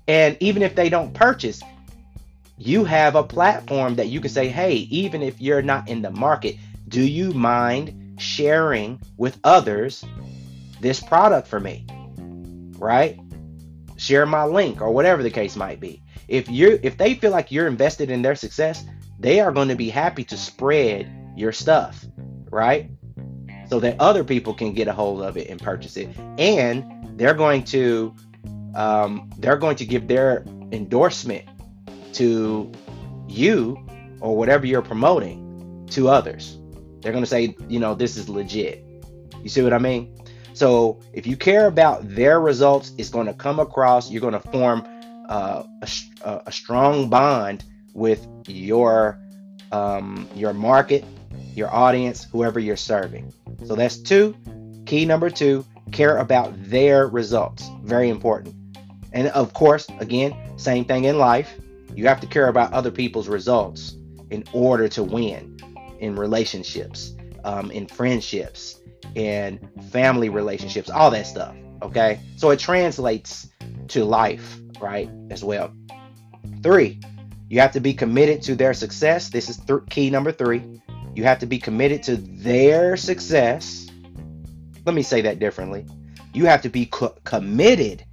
And 0.06 0.36
even 0.38 0.62
if 0.62 0.76
they 0.76 0.88
don't 0.88 1.12
purchase, 1.12 1.60
you 2.56 2.84
have 2.84 3.16
a 3.16 3.24
platform 3.24 3.96
that 3.96 4.06
you 4.06 4.20
can 4.20 4.30
say, 4.30 4.46
hey, 4.46 4.74
even 4.74 5.22
if 5.24 5.40
you're 5.40 5.62
not 5.62 5.88
in 5.88 6.00
the 6.00 6.12
market, 6.12 6.54
do 6.86 7.02
you 7.02 7.32
mind 7.32 8.20
sharing 8.20 9.00
with 9.16 9.36
others 9.42 10.04
this 10.80 11.00
product 11.00 11.48
for 11.48 11.58
me? 11.58 11.86
Right? 12.78 13.18
Share 13.98 14.24
my 14.24 14.44
link 14.44 14.80
or 14.80 14.90
whatever 14.90 15.22
the 15.22 15.30
case 15.30 15.56
might 15.56 15.80
be. 15.80 16.02
If 16.28 16.48
you 16.48 16.78
if 16.82 16.96
they 16.96 17.14
feel 17.14 17.30
like 17.30 17.52
you're 17.52 17.66
invested 17.66 18.10
in 18.10 18.22
their 18.22 18.34
success, 18.34 18.84
they 19.18 19.40
are 19.40 19.52
going 19.52 19.68
to 19.68 19.74
be 19.74 19.90
happy 19.90 20.24
to 20.24 20.36
spread 20.36 21.12
your 21.36 21.52
stuff, 21.52 22.04
right? 22.50 22.90
So 23.68 23.80
that 23.80 24.00
other 24.00 24.24
people 24.24 24.54
can 24.54 24.72
get 24.72 24.88
a 24.88 24.92
hold 24.92 25.22
of 25.22 25.36
it 25.36 25.50
and 25.50 25.60
purchase 25.60 25.96
it. 25.96 26.08
And 26.38 27.18
they're 27.18 27.34
going 27.34 27.64
to 27.64 28.14
um, 28.74 29.30
they're 29.38 29.56
going 29.56 29.76
to 29.76 29.84
give 29.84 30.08
their 30.08 30.44
endorsement 30.72 31.44
to 32.14 32.70
you 33.26 33.84
or 34.20 34.36
whatever 34.36 34.66
you're 34.66 34.82
promoting 34.82 35.86
to 35.90 36.08
others. 36.08 36.58
They're 37.00 37.12
going 37.12 37.24
to 37.24 37.30
say, 37.30 37.56
you 37.68 37.78
know, 37.78 37.94
this 37.94 38.16
is 38.16 38.28
legit. 38.28 38.84
You 39.42 39.48
see 39.48 39.62
what 39.62 39.72
I 39.72 39.78
mean? 39.78 40.16
So 40.58 40.98
if 41.12 41.24
you 41.24 41.36
care 41.36 41.68
about 41.68 42.08
their 42.08 42.40
results, 42.40 42.90
it's 42.98 43.10
going 43.10 43.28
to 43.28 43.32
come 43.32 43.60
across. 43.60 44.10
You're 44.10 44.20
going 44.20 44.32
to 44.32 44.48
form 44.50 44.84
uh, 45.28 45.62
a, 45.82 46.42
a, 46.46 46.50
strong 46.50 47.08
bond 47.08 47.62
with 47.94 48.26
your 48.48 49.20
um, 49.70 50.28
your 50.34 50.52
market, 50.52 51.04
your 51.54 51.72
audience, 51.72 52.24
whoever 52.24 52.58
you're 52.58 52.76
serving. 52.76 53.32
So 53.66 53.76
that's 53.76 53.98
two. 53.98 54.34
Key 54.84 55.04
number 55.04 55.30
two: 55.30 55.64
care 55.92 56.16
about 56.16 56.52
their 56.64 57.06
results. 57.06 57.70
Very 57.84 58.08
important. 58.08 58.56
And 59.12 59.28
of 59.28 59.54
course, 59.54 59.86
again, 60.00 60.34
same 60.58 60.84
thing 60.84 61.04
in 61.04 61.18
life. 61.18 61.54
You 61.94 62.08
have 62.08 62.20
to 62.20 62.26
care 62.26 62.48
about 62.48 62.72
other 62.72 62.90
people's 62.90 63.28
results 63.28 63.96
in 64.30 64.42
order 64.52 64.88
to 64.88 65.04
win 65.04 65.56
in 66.00 66.16
relationships, 66.16 67.14
um, 67.44 67.70
in 67.70 67.86
friendships, 67.86 68.80
in 69.14 69.58
family 69.90 70.28
relationships, 70.28 70.90
all 70.90 71.10
that 71.10 71.26
stuff. 71.26 71.54
Okay. 71.82 72.20
So 72.36 72.50
it 72.50 72.58
translates 72.58 73.48
to 73.88 74.04
life, 74.04 74.60
right? 74.80 75.10
As 75.30 75.44
well. 75.44 75.72
Three, 76.62 77.00
you 77.48 77.60
have 77.60 77.72
to 77.72 77.80
be 77.80 77.94
committed 77.94 78.42
to 78.42 78.54
their 78.54 78.74
success. 78.74 79.30
This 79.30 79.48
is 79.48 79.56
th- 79.56 79.80
key 79.88 80.10
number 80.10 80.32
three. 80.32 80.80
You 81.14 81.24
have 81.24 81.38
to 81.40 81.46
be 81.46 81.58
committed 81.58 82.02
to 82.04 82.16
their 82.16 82.96
success. 82.96 83.88
Let 84.84 84.94
me 84.94 85.02
say 85.02 85.22
that 85.22 85.38
differently. 85.38 85.86
You 86.34 86.46
have 86.46 86.62
to 86.62 86.68
be 86.68 86.86
co- 86.86 87.16
committed 87.24 88.04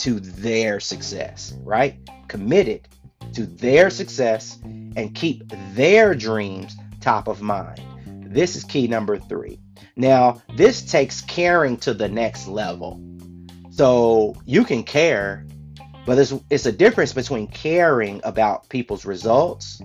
to 0.00 0.18
their 0.18 0.80
success, 0.80 1.54
right? 1.62 1.96
Committed 2.28 2.88
to 3.34 3.46
their 3.46 3.90
success 3.90 4.58
and 4.64 5.14
keep 5.14 5.44
their 5.74 6.14
dreams 6.14 6.74
top 7.00 7.28
of 7.28 7.42
mind. 7.42 7.80
This 8.06 8.56
is 8.56 8.64
key 8.64 8.88
number 8.88 9.18
three. 9.18 9.58
Now, 9.96 10.42
this 10.54 10.82
takes 10.82 11.20
caring 11.20 11.76
to 11.78 11.94
the 11.94 12.08
next 12.08 12.46
level. 12.46 13.00
So 13.70 14.34
you 14.44 14.64
can 14.64 14.82
care, 14.82 15.46
but 16.06 16.18
it's, 16.18 16.34
it's 16.50 16.66
a 16.66 16.72
difference 16.72 17.12
between 17.12 17.46
caring 17.46 18.20
about 18.24 18.68
people's 18.68 19.04
results 19.04 19.80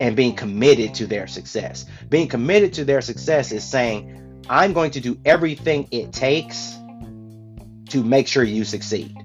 and 0.00 0.16
being 0.16 0.34
committed 0.34 0.94
to 0.94 1.06
their 1.06 1.26
success. 1.26 1.86
Being 2.08 2.28
committed 2.28 2.72
to 2.74 2.84
their 2.84 3.00
success 3.00 3.52
is 3.52 3.64
saying, 3.64 4.44
I'm 4.48 4.72
going 4.72 4.90
to 4.92 5.00
do 5.00 5.18
everything 5.24 5.88
it 5.90 6.12
takes 6.12 6.76
to 7.90 8.02
make 8.02 8.26
sure 8.26 8.42
you 8.42 8.64
succeed. 8.64 9.16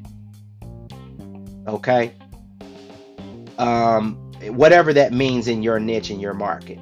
Okay. 1.68 2.14
Um, 3.58 4.16
whatever 4.44 4.94
that 4.94 5.14
means 5.14 5.48
in 5.48 5.64
your 5.64 5.80
niche 5.80 6.12
in 6.12 6.20
your 6.20 6.34
market. 6.34 6.80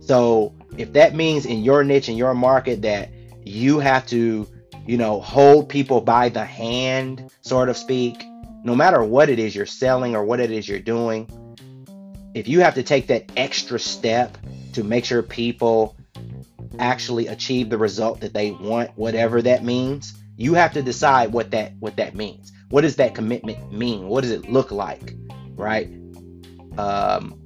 So 0.00 0.54
if 0.78 0.92
that 0.92 1.14
means 1.14 1.46
in 1.46 1.62
your 1.62 1.84
niche 1.84 2.08
in 2.08 2.16
your 2.16 2.34
market 2.34 2.82
that 2.82 3.10
you 3.44 3.78
have 3.78 4.06
to, 4.08 4.48
you 4.86 4.96
know, 4.96 5.20
hold 5.20 5.68
people 5.68 6.00
by 6.00 6.28
the 6.28 6.44
hand, 6.44 7.30
sort 7.42 7.68
of 7.68 7.76
speak, 7.76 8.24
no 8.64 8.74
matter 8.74 9.02
what 9.02 9.28
it 9.28 9.38
is 9.38 9.54
you're 9.54 9.66
selling 9.66 10.16
or 10.16 10.24
what 10.24 10.40
it 10.40 10.50
is 10.50 10.68
you're 10.68 10.80
doing, 10.80 11.28
if 12.34 12.48
you 12.48 12.60
have 12.60 12.74
to 12.74 12.82
take 12.82 13.06
that 13.06 13.30
extra 13.36 13.78
step 13.78 14.36
to 14.72 14.84
make 14.84 15.04
sure 15.04 15.22
people 15.22 15.96
actually 16.78 17.28
achieve 17.28 17.70
the 17.70 17.78
result 17.78 18.20
that 18.20 18.34
they 18.34 18.50
want, 18.50 18.90
whatever 18.96 19.40
that 19.40 19.64
means, 19.64 20.14
you 20.36 20.52
have 20.54 20.72
to 20.74 20.82
decide 20.82 21.32
what 21.32 21.50
that 21.52 21.72
what 21.78 21.96
that 21.96 22.14
means. 22.14 22.52
What 22.68 22.82
does 22.82 22.96
that 22.96 23.14
commitment 23.14 23.72
mean? 23.72 24.08
What 24.08 24.22
does 24.22 24.32
it 24.32 24.50
look 24.50 24.70
like, 24.70 25.14
right? 25.54 25.88
Um, 26.76 27.40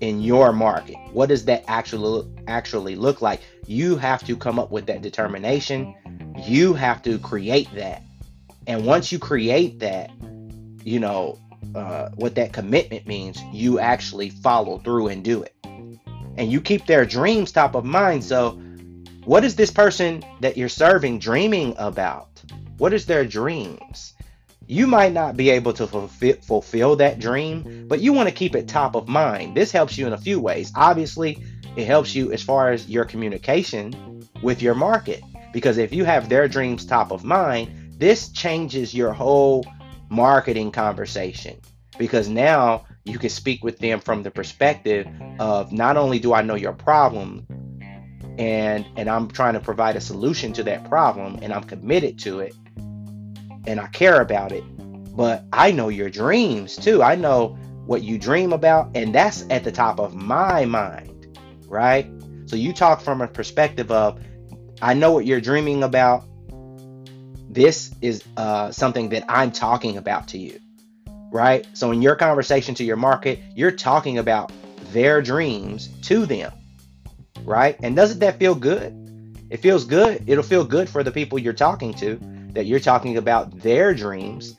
in 0.00 0.20
your 0.20 0.52
market, 0.52 0.96
what 1.12 1.28
does 1.28 1.44
that 1.44 1.64
actually 1.68 2.26
actually 2.46 2.96
look 2.96 3.22
like? 3.22 3.40
You 3.66 3.96
have 3.96 4.24
to 4.24 4.36
come 4.36 4.58
up 4.58 4.70
with 4.70 4.86
that 4.86 5.02
determination. 5.02 5.94
You 6.44 6.74
have 6.74 7.02
to 7.02 7.18
create 7.18 7.72
that, 7.74 8.02
and 8.66 8.86
once 8.86 9.12
you 9.12 9.18
create 9.18 9.80
that, 9.80 10.10
you 10.84 10.98
know 10.98 11.38
uh, 11.74 12.08
what 12.16 12.34
that 12.34 12.52
commitment 12.52 13.06
means. 13.06 13.40
You 13.52 13.78
actually 13.78 14.30
follow 14.30 14.78
through 14.78 15.08
and 15.08 15.24
do 15.24 15.42
it, 15.42 15.54
and 16.36 16.50
you 16.50 16.60
keep 16.60 16.86
their 16.86 17.04
dreams 17.04 17.52
top 17.52 17.74
of 17.74 17.84
mind. 17.84 18.24
So, 18.24 18.52
what 19.24 19.44
is 19.44 19.56
this 19.56 19.70
person 19.70 20.24
that 20.40 20.56
you're 20.56 20.68
serving 20.68 21.18
dreaming 21.18 21.74
about? 21.78 22.28
What 22.78 22.92
is 22.92 23.06
their 23.06 23.24
dreams? 23.24 24.14
you 24.66 24.86
might 24.86 25.12
not 25.12 25.36
be 25.36 25.50
able 25.50 25.72
to 25.74 25.86
fulfill, 25.86 26.36
fulfill 26.36 26.96
that 26.96 27.18
dream, 27.18 27.86
but 27.88 28.00
you 28.00 28.12
want 28.12 28.28
to 28.28 28.34
keep 28.34 28.54
it 28.54 28.68
top 28.68 28.94
of 28.94 29.08
mind. 29.08 29.54
This 29.54 29.70
helps 29.70 29.98
you 29.98 30.06
in 30.06 30.12
a 30.12 30.18
few 30.18 30.40
ways. 30.40 30.72
Obviously, 30.74 31.44
it 31.76 31.86
helps 31.86 32.14
you 32.14 32.26
mm-hmm. 32.26 32.34
as 32.34 32.42
far 32.42 32.72
as 32.72 32.88
your 32.88 33.04
communication 33.04 34.28
with 34.42 34.62
your 34.62 34.74
market. 34.74 35.22
Because 35.52 35.78
if 35.78 35.92
you 35.92 36.04
have 36.04 36.28
their 36.28 36.48
dreams 36.48 36.84
top 36.86 37.10
of 37.10 37.24
mind, 37.24 37.94
this 37.98 38.30
changes 38.30 38.94
your 38.94 39.12
whole 39.12 39.64
marketing 40.08 40.72
conversation. 40.72 41.60
Because 41.98 42.28
now 42.28 42.84
you 43.04 43.18
can 43.18 43.30
speak 43.30 43.62
with 43.62 43.78
them 43.78 44.00
from 44.00 44.22
the 44.22 44.30
perspective 44.30 45.06
of 45.38 45.72
not 45.72 45.96
only 45.96 46.18
do 46.18 46.32
I 46.32 46.42
know 46.42 46.54
your 46.54 46.72
problem 46.72 47.46
and 48.38 48.86
and 48.96 49.08
I'm 49.08 49.28
trying 49.28 49.54
to 49.54 49.60
provide 49.60 49.96
a 49.96 50.00
solution 50.00 50.52
to 50.54 50.62
that 50.64 50.88
problem 50.88 51.38
and 51.42 51.52
I'm 51.52 51.64
committed 51.64 52.18
to 52.20 52.40
it, 52.40 52.54
and 53.66 53.80
I 53.80 53.86
care 53.88 54.20
about 54.20 54.52
it. 54.52 54.64
But 55.14 55.44
I 55.52 55.72
know 55.72 55.88
your 55.88 56.08
dreams 56.08 56.76
too. 56.76 57.02
I 57.02 57.14
know 57.14 57.58
what 57.86 58.02
you 58.02 58.18
dream 58.18 58.52
about, 58.52 58.90
and 58.96 59.14
that's 59.14 59.44
at 59.50 59.64
the 59.64 59.72
top 59.72 60.00
of 60.00 60.14
my 60.14 60.64
mind, 60.64 61.21
right? 61.72 62.06
So 62.46 62.54
you 62.54 62.74
talk 62.74 63.00
from 63.00 63.22
a 63.22 63.26
perspective 63.26 63.90
of, 63.90 64.20
I 64.82 64.92
know 64.92 65.10
what 65.12 65.24
you're 65.24 65.40
dreaming 65.40 65.82
about. 65.82 66.22
This 67.48 67.94
is 68.02 68.22
uh, 68.36 68.70
something 68.70 69.08
that 69.08 69.24
I'm 69.26 69.50
talking 69.52 69.96
about 69.96 70.28
to 70.28 70.38
you, 70.38 70.60
right? 71.30 71.66
So 71.72 71.90
in 71.90 72.02
your 72.02 72.14
conversation 72.14 72.74
to 72.76 72.84
your 72.84 72.96
market, 72.96 73.40
you're 73.54 73.70
talking 73.70 74.18
about 74.18 74.52
their 74.92 75.22
dreams 75.22 75.88
to 76.02 76.26
them, 76.26 76.52
right? 77.44 77.78
And 77.82 77.96
doesn't 77.96 78.18
that 78.18 78.38
feel 78.38 78.54
good? 78.54 78.98
It 79.48 79.58
feels 79.58 79.84
good. 79.84 80.24
It'll 80.26 80.44
feel 80.44 80.64
good 80.64 80.90
for 80.90 81.02
the 81.02 81.10
people 81.10 81.38
you're 81.38 81.54
talking 81.54 81.94
to 81.94 82.20
that 82.52 82.66
you're 82.66 82.80
talking 82.80 83.16
about 83.16 83.60
their 83.60 83.94
dreams, 83.94 84.56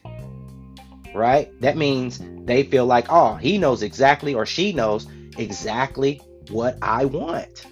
right? 1.14 1.50
That 1.62 1.78
means 1.78 2.20
they 2.46 2.64
feel 2.64 2.88
like, 2.88 3.06
oh, 3.10 3.36
he 3.36 3.60
knows 3.60 3.84
exactly 3.84 4.34
or 4.34 4.48
she 4.48 4.74
knows 4.74 5.08
exactly 5.38 6.20
what 6.50 6.78
I 6.82 7.06
want. 7.06 7.66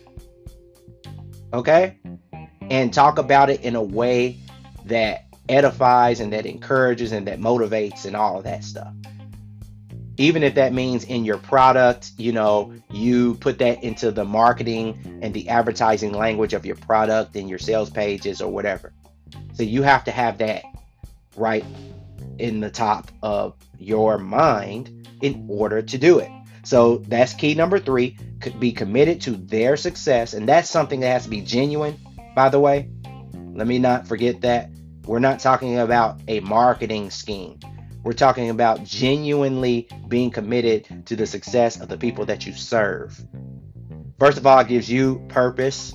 Okay? 1.54 1.98
And 2.62 2.94
talk 2.94 3.18
about 3.18 3.50
it 3.50 3.62
in 3.62 3.76
a 3.76 3.84
way 3.84 4.38
that 4.86 5.26
edifies 5.50 6.20
and 6.20 6.32
that 6.34 6.46
encourages 6.46 7.12
and 7.12 7.28
that 7.28 7.40
motivates 7.40 8.06
and 8.06 8.16
all 8.16 8.38
of 8.38 8.44
that 8.46 8.64
stuff. 8.64 8.94
Even 10.18 10.44
if 10.44 10.56
that 10.56 10.74
means 10.74 11.04
in 11.04 11.26
your 11.26 11.38
product, 11.38 12.12
you 12.18 12.32
know, 12.32 12.74
you 12.92 13.36
put 13.36 13.58
that 13.60 13.84
into 13.84 14.12
the 14.12 14.24
marketing 14.24 15.20
and 15.22 15.34
the 15.34 15.50
advertising 15.50 16.14
language 16.14 16.54
of 16.54 16.66
your 16.66 16.76
product 16.76 17.36
and 17.36 17.50
your 17.50 17.60
sales 17.60 17.90
pages 17.90 18.42
or 18.42 18.52
whatever. 18.52 18.94
So 19.54 19.64
you 19.64 19.82
have 19.84 20.04
to 20.06 20.12
have 20.12 20.38
that 20.38 20.64
right 21.36 21.66
in 22.38 22.60
the 22.60 22.70
top 22.70 23.12
of 23.24 23.56
your 23.78 24.18
mind 24.18 25.08
in 25.22 25.46
order 25.50 25.82
to 25.82 25.98
do 25.98 26.20
it. 26.20 26.32
So 26.64 26.98
that's 26.98 27.34
key 27.34 27.56
number 27.56 27.80
three. 27.80 28.18
Could 28.40 28.60
be 28.60 28.72
committed 28.72 29.22
to 29.22 29.32
their 29.32 29.78
success, 29.78 30.34
and 30.34 30.48
that's 30.48 30.70
something 30.70 31.00
that 31.02 31.10
has 31.10 31.24
to 31.24 31.30
be 31.30 31.42
genuine. 31.42 32.00
By 32.36 32.50
the 32.50 32.60
way, 32.60 32.90
let 33.54 33.68
me 33.68 33.80
not 33.80 34.08
forget 34.08 34.42
that 34.42 34.70
we're 35.06 35.20
not 35.20 35.40
talking 35.40 35.80
about 35.80 36.22
a 36.28 36.40
marketing 36.42 37.10
scheme. 37.10 37.60
We're 38.04 38.14
talking 38.14 38.50
about 38.50 38.84
genuinely 38.84 39.88
being 40.08 40.32
committed 40.32 41.06
to 41.08 41.16
the 41.16 41.28
success 41.28 41.80
of 41.80 41.88
the 41.88 41.98
people 41.98 42.26
that 42.26 42.46
you 42.46 42.54
serve. 42.54 43.20
First 44.20 44.38
of 44.38 44.48
all, 44.48 44.60
it 44.60 44.68
gives 44.68 44.90
you 44.90 45.24
purpose 45.30 45.94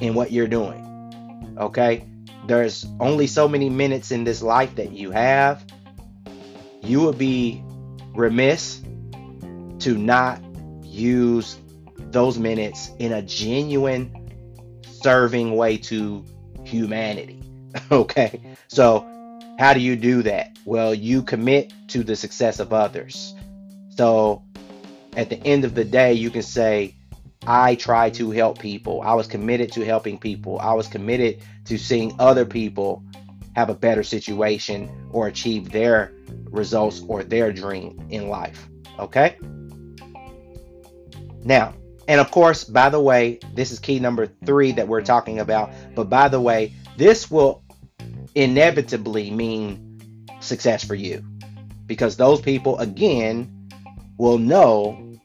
in 0.00 0.14
what 0.14 0.32
you're 0.32 0.48
doing. 0.48 1.56
Okay? 1.58 2.06
There's 2.46 2.86
only 3.00 3.26
so 3.26 3.48
many 3.48 3.70
minutes 3.70 4.10
in 4.10 4.24
this 4.24 4.42
life 4.42 4.74
that 4.76 4.92
you 4.92 5.10
have. 5.12 5.64
You 6.82 7.02
would 7.02 7.16
be 7.16 7.62
remiss 8.14 8.82
to 9.80 9.96
not 9.96 10.42
use 10.82 11.58
those 12.10 12.38
minutes 12.38 12.90
in 12.98 13.12
a 13.12 13.22
genuine 13.22 14.10
serving 15.02 15.56
way 15.56 15.76
to 15.76 16.24
humanity. 16.64 17.42
okay. 17.92 18.40
So, 18.68 19.06
how 19.58 19.74
do 19.74 19.80
you 19.80 19.96
do 19.96 20.22
that? 20.22 20.56
Well, 20.64 20.94
you 20.94 21.22
commit 21.22 21.72
to 21.88 22.02
the 22.02 22.16
success 22.16 22.60
of 22.60 22.72
others. 22.72 23.34
So, 23.90 24.42
at 25.16 25.28
the 25.28 25.38
end 25.44 25.64
of 25.64 25.74
the 25.74 25.84
day, 25.84 26.14
you 26.14 26.30
can 26.30 26.42
say, 26.42 26.94
I 27.46 27.74
try 27.74 28.10
to 28.10 28.30
help 28.30 28.58
people. 28.58 29.02
I 29.02 29.14
was 29.14 29.26
committed 29.26 29.72
to 29.72 29.84
helping 29.84 30.18
people. 30.18 30.58
I 30.58 30.72
was 30.72 30.88
committed 30.88 31.42
to 31.66 31.78
seeing 31.78 32.14
other 32.18 32.44
people 32.44 33.04
have 33.54 33.70
a 33.70 33.74
better 33.74 34.02
situation 34.02 34.90
or 35.12 35.28
achieve 35.28 35.70
their 35.70 36.12
results 36.50 37.02
or 37.06 37.22
their 37.22 37.52
dream 37.52 38.06
in 38.10 38.28
life. 38.28 38.68
Okay? 38.98 39.36
Now, 41.44 41.74
and 42.08 42.20
of 42.20 42.30
course, 42.30 42.64
by 42.64 42.90
the 42.90 43.00
way, 43.00 43.38
this 43.54 43.70
is 43.70 43.78
key 43.78 43.98
number 43.98 44.28
three 44.44 44.72
that 44.72 44.88
we're 44.88 45.02
talking 45.02 45.38
about. 45.38 45.72
But 45.94 46.08
by 46.10 46.28
the 46.28 46.40
way, 46.40 46.74
this 46.96 47.30
will 47.30 47.62
inevitably 48.34 49.30
mean 49.30 50.26
success 50.40 50.84
for 50.84 50.94
you 50.94 51.24
because 51.86 52.16
those 52.16 52.40
people, 52.40 52.78
again, 52.78 53.70
will 54.18 54.38
know 54.38 55.18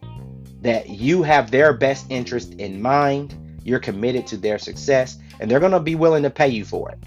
that 0.62 0.90
you 0.90 1.24
have 1.24 1.52
their 1.52 1.74
best 1.74 2.06
interest 2.10 2.54
in 2.56 2.82
mind. 2.82 3.36
You're 3.64 3.80
committed 3.80 4.28
to 4.28 4.38
their 4.38 4.58
success, 4.58 5.18
and 5.40 5.50
they're 5.50 5.60
going 5.60 5.74
to 5.74 5.80
be 5.80 5.96
willing 5.96 6.24
to 6.24 6.30
pay 6.30 6.50
you 6.50 6.66
for 6.66 6.92
it. 6.92 7.00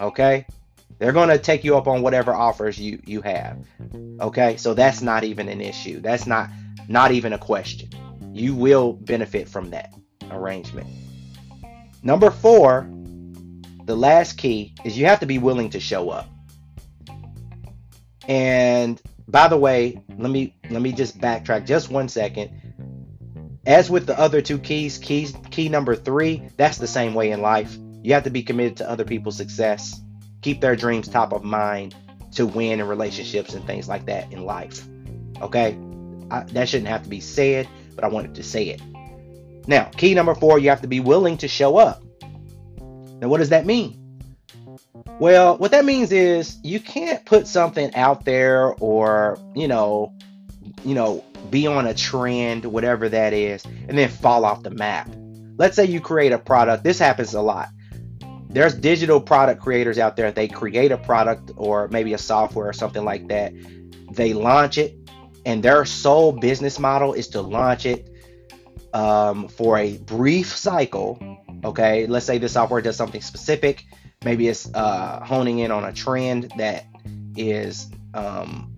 Okay? 0.00 0.46
They're 0.98 1.12
going 1.12 1.28
to 1.28 1.38
take 1.38 1.64
you 1.64 1.76
up 1.76 1.86
on 1.86 2.02
whatever 2.02 2.34
offers 2.34 2.78
you 2.78 3.00
you 3.04 3.22
have. 3.22 3.66
Okay? 4.20 4.56
So 4.56 4.74
that's 4.74 5.02
not 5.02 5.24
even 5.24 5.48
an 5.48 5.60
issue. 5.60 6.00
That's 6.00 6.26
not 6.26 6.50
not 6.88 7.12
even 7.12 7.32
a 7.32 7.38
question 7.38 7.90
you 8.32 8.54
will 8.54 8.94
benefit 8.94 9.48
from 9.48 9.70
that 9.70 9.92
arrangement. 10.30 10.88
Number 12.02 12.30
four, 12.30 12.88
the 13.84 13.96
last 13.96 14.38
key 14.38 14.74
is 14.84 14.96
you 14.96 15.06
have 15.06 15.20
to 15.20 15.26
be 15.26 15.38
willing 15.38 15.70
to 15.70 15.80
show 15.80 16.10
up. 16.10 16.28
And 18.28 19.00
by 19.28 19.48
the 19.48 19.56
way, 19.56 20.02
let 20.18 20.30
me 20.30 20.54
let 20.70 20.82
me 20.82 20.92
just 20.92 21.18
backtrack 21.18 21.66
just 21.66 21.90
one 21.90 22.08
second. 22.08 22.50
As 23.66 23.90
with 23.90 24.06
the 24.06 24.18
other 24.18 24.40
two 24.42 24.58
keys, 24.58 24.98
keys 24.98 25.34
key 25.50 25.68
number 25.68 25.94
3, 25.94 26.48
that's 26.56 26.78
the 26.78 26.86
same 26.86 27.14
way 27.14 27.30
in 27.30 27.40
life. 27.40 27.76
You 28.02 28.14
have 28.14 28.24
to 28.24 28.30
be 28.30 28.42
committed 28.42 28.76
to 28.78 28.90
other 28.90 29.04
people's 29.04 29.36
success. 29.36 30.00
Keep 30.40 30.60
their 30.60 30.74
dreams 30.74 31.06
top 31.06 31.32
of 31.32 31.44
mind 31.44 31.94
to 32.32 32.44
win 32.44 32.80
in 32.80 32.88
relationships 32.88 33.54
and 33.54 33.64
things 33.64 33.88
like 33.88 34.06
that 34.06 34.32
in 34.32 34.44
life. 34.44 34.84
Okay? 35.40 35.78
I, 36.28 36.42
that 36.44 36.68
shouldn't 36.68 36.88
have 36.88 37.04
to 37.04 37.08
be 37.08 37.20
said, 37.20 37.68
but 37.94 38.04
I 38.04 38.08
wanted 38.08 38.34
to 38.36 38.42
say 38.42 38.68
it. 38.68 38.80
Now, 39.66 39.84
key 39.96 40.14
number 40.14 40.34
four, 40.34 40.58
you 40.58 40.70
have 40.70 40.82
to 40.82 40.88
be 40.88 41.00
willing 41.00 41.36
to 41.38 41.48
show 41.48 41.76
up. 41.76 42.02
Now, 43.20 43.28
what 43.28 43.38
does 43.38 43.50
that 43.50 43.64
mean? 43.66 43.98
Well, 45.18 45.56
what 45.58 45.70
that 45.70 45.84
means 45.84 46.10
is 46.10 46.58
you 46.64 46.80
can't 46.80 47.24
put 47.24 47.46
something 47.46 47.94
out 47.94 48.24
there 48.24 48.74
or, 48.74 49.38
you 49.54 49.68
know, 49.68 50.12
you 50.84 50.94
know, 50.94 51.24
be 51.50 51.66
on 51.66 51.86
a 51.86 51.94
trend, 51.94 52.64
whatever 52.64 53.08
that 53.08 53.32
is, 53.32 53.64
and 53.64 53.96
then 53.96 54.08
fall 54.08 54.44
off 54.44 54.62
the 54.62 54.70
map. 54.70 55.08
Let's 55.56 55.76
say 55.76 55.84
you 55.84 56.00
create 56.00 56.32
a 56.32 56.38
product. 56.38 56.82
This 56.82 56.98
happens 56.98 57.34
a 57.34 57.40
lot. 57.40 57.68
There's 58.48 58.74
digital 58.74 59.20
product 59.20 59.62
creators 59.62 59.98
out 59.98 60.16
there. 60.16 60.32
They 60.32 60.48
create 60.48 60.92
a 60.92 60.98
product 60.98 61.52
or 61.56 61.88
maybe 61.88 62.12
a 62.14 62.18
software 62.18 62.68
or 62.68 62.72
something 62.72 63.04
like 63.04 63.28
that. 63.28 63.52
They 64.10 64.34
launch 64.34 64.76
it, 64.76 65.01
and 65.44 65.62
their 65.62 65.84
sole 65.84 66.32
business 66.32 66.78
model 66.78 67.12
is 67.12 67.28
to 67.28 67.40
launch 67.40 67.86
it 67.86 68.08
um, 68.92 69.48
for 69.48 69.78
a 69.78 69.96
brief 69.98 70.56
cycle. 70.56 71.38
Okay, 71.64 72.06
let's 72.06 72.26
say 72.26 72.38
the 72.38 72.48
software 72.48 72.80
does 72.80 72.96
something 72.96 73.20
specific. 73.20 73.84
Maybe 74.24 74.48
it's 74.48 74.72
uh, 74.74 75.20
honing 75.24 75.60
in 75.60 75.70
on 75.70 75.84
a 75.84 75.92
trend 75.92 76.52
that 76.56 76.86
is 77.36 77.90
um, 78.14 78.74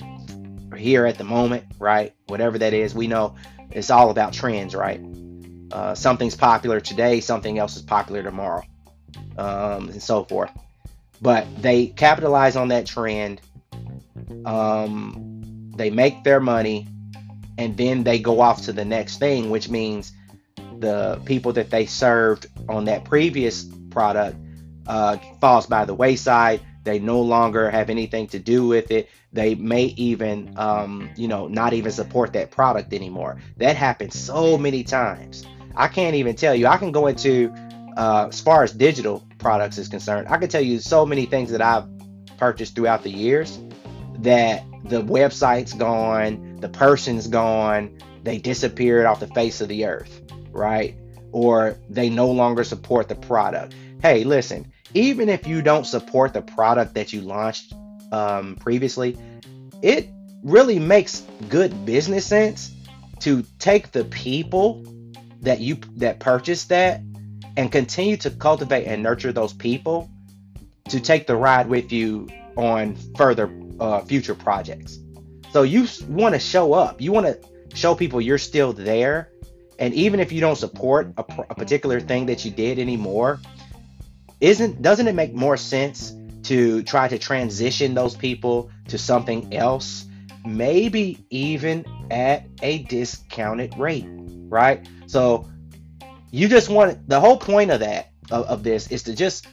here 0.76 1.06
at 1.06 1.18
the 1.18 1.24
moment, 1.24 1.64
right? 1.78 2.14
Whatever 2.26 2.58
that 2.58 2.72
is, 2.72 2.94
we 2.94 3.06
know 3.06 3.34
it's 3.70 3.90
all 3.90 4.10
about 4.10 4.32
trends, 4.32 4.74
right? 4.74 5.00
Uh, 5.72 5.94
something's 5.94 6.36
popular 6.36 6.80
today, 6.80 7.20
something 7.20 7.58
else 7.58 7.76
is 7.76 7.82
popular 7.82 8.22
tomorrow, 8.22 8.62
um, 9.36 9.88
and 9.88 10.02
so 10.02 10.24
forth. 10.24 10.50
But 11.20 11.46
they 11.62 11.86
capitalize 11.86 12.56
on 12.56 12.68
that 12.68 12.86
trend. 12.86 13.40
Um, 14.44 15.33
they 15.76 15.90
make 15.90 16.24
their 16.24 16.40
money, 16.40 16.86
and 17.58 17.76
then 17.76 18.04
they 18.04 18.18
go 18.18 18.40
off 18.40 18.62
to 18.62 18.72
the 18.72 18.84
next 18.84 19.18
thing, 19.18 19.50
which 19.50 19.68
means 19.68 20.12
the 20.78 21.20
people 21.24 21.52
that 21.52 21.70
they 21.70 21.86
served 21.86 22.46
on 22.68 22.84
that 22.86 23.04
previous 23.04 23.64
product 23.90 24.36
uh, 24.86 25.16
falls 25.40 25.66
by 25.66 25.84
the 25.84 25.94
wayside. 25.94 26.60
They 26.84 26.98
no 26.98 27.20
longer 27.20 27.70
have 27.70 27.88
anything 27.88 28.26
to 28.28 28.38
do 28.38 28.66
with 28.66 28.90
it. 28.90 29.08
They 29.32 29.54
may 29.54 29.84
even, 29.96 30.52
um, 30.56 31.10
you 31.16 31.28
know, 31.28 31.48
not 31.48 31.72
even 31.72 31.90
support 31.90 32.32
that 32.34 32.50
product 32.50 32.92
anymore. 32.92 33.40
That 33.56 33.76
happens 33.76 34.18
so 34.18 34.58
many 34.58 34.84
times. 34.84 35.44
I 35.76 35.88
can't 35.88 36.14
even 36.14 36.36
tell 36.36 36.54
you. 36.54 36.66
I 36.66 36.76
can 36.76 36.92
go 36.92 37.06
into, 37.06 37.52
uh, 37.96 38.26
as 38.28 38.40
far 38.40 38.62
as 38.62 38.72
digital 38.72 39.26
products 39.38 39.78
is 39.78 39.88
concerned, 39.88 40.28
I 40.28 40.36
can 40.36 40.48
tell 40.48 40.60
you 40.60 40.78
so 40.78 41.06
many 41.06 41.26
things 41.26 41.50
that 41.50 41.62
I've 41.62 41.86
purchased 42.36 42.76
throughout 42.76 43.02
the 43.02 43.10
years 43.10 43.58
that 44.18 44.64
the 44.84 45.02
website's 45.02 45.72
gone, 45.72 46.56
the 46.60 46.68
person's 46.68 47.26
gone, 47.26 47.98
they 48.22 48.38
disappeared 48.38 49.06
off 49.06 49.20
the 49.20 49.26
face 49.28 49.60
of 49.60 49.68
the 49.68 49.84
earth, 49.84 50.22
right? 50.50 50.96
Or 51.32 51.76
they 51.88 52.10
no 52.10 52.30
longer 52.30 52.64
support 52.64 53.08
the 53.08 53.14
product. 53.14 53.74
Hey, 54.00 54.24
listen, 54.24 54.72
even 54.94 55.28
if 55.28 55.46
you 55.46 55.62
don't 55.62 55.86
support 55.86 56.32
the 56.32 56.42
product 56.42 56.94
that 56.94 57.12
you 57.12 57.20
launched 57.20 57.74
um, 58.12 58.56
previously, 58.56 59.18
it 59.82 60.08
really 60.42 60.78
makes 60.78 61.20
good 61.48 61.84
business 61.84 62.26
sense 62.26 62.72
to 63.20 63.42
take 63.58 63.92
the 63.92 64.04
people 64.04 64.84
that 65.40 65.60
you 65.60 65.76
that 65.96 66.20
purchased 66.20 66.68
that 66.68 67.00
and 67.56 67.70
continue 67.70 68.16
to 68.16 68.30
cultivate 68.30 68.86
and 68.86 69.02
nurture 69.02 69.32
those 69.32 69.52
people 69.52 70.10
to 70.88 71.00
take 71.00 71.26
the 71.26 71.36
ride 71.36 71.68
with 71.68 71.92
you 71.92 72.28
on 72.56 72.96
further 73.16 73.46
uh, 73.80 74.00
future 74.00 74.34
projects. 74.34 74.98
So 75.52 75.62
you 75.62 75.86
want 76.08 76.34
to 76.34 76.38
show 76.38 76.72
up. 76.72 77.00
You 77.00 77.12
want 77.12 77.26
to 77.26 77.38
show 77.76 77.94
people 77.94 78.20
you're 78.20 78.38
still 78.38 78.72
there. 78.72 79.30
And 79.78 79.92
even 79.94 80.20
if 80.20 80.32
you 80.32 80.40
don't 80.40 80.56
support 80.56 81.12
a, 81.16 81.24
a 81.50 81.54
particular 81.54 82.00
thing 82.00 82.26
that 82.26 82.44
you 82.44 82.50
did 82.50 82.78
anymore, 82.78 83.40
isn't 84.40 84.82
doesn't 84.82 85.08
it 85.08 85.14
make 85.14 85.34
more 85.34 85.56
sense 85.56 86.14
to 86.44 86.82
try 86.82 87.08
to 87.08 87.18
transition 87.18 87.94
those 87.94 88.14
people 88.14 88.70
to 88.88 88.98
something 88.98 89.54
else, 89.54 90.06
maybe 90.44 91.24
even 91.30 91.84
at 92.10 92.46
a 92.62 92.82
discounted 92.84 93.76
rate, 93.78 94.06
right? 94.08 94.86
So 95.06 95.48
you 96.30 96.48
just 96.48 96.68
want 96.68 97.08
the 97.08 97.18
whole 97.18 97.38
point 97.38 97.70
of 97.70 97.80
that 97.80 98.10
of, 98.30 98.44
of 98.46 98.62
this 98.62 98.90
is 98.90 99.02
to 99.04 99.14
just 99.14 99.46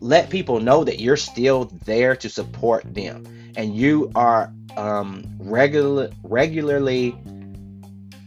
let 0.00 0.30
people 0.30 0.60
know 0.60 0.84
that 0.84 1.00
you're 1.00 1.16
still 1.16 1.66
there 1.84 2.16
to 2.16 2.28
support 2.28 2.82
them. 2.94 3.24
And 3.56 3.74
you 3.74 4.10
are 4.14 4.52
um, 4.76 5.24
regular 5.38 6.10
regularly 6.22 7.16